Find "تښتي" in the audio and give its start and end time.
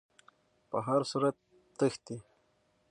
1.77-2.17